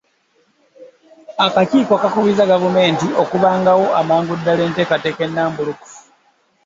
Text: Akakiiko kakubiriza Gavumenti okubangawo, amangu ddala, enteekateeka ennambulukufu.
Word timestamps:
Akakiiko 1.45 1.93
kakubiriza 2.01 2.49
Gavumenti 2.53 3.07
okubangawo, 3.21 3.85
amangu 4.01 4.33
ddala, 4.39 4.61
enteekateeka 4.67 5.21
ennambulukufu. 5.27 5.97